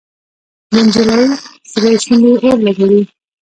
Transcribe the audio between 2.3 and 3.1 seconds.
اور لګوي.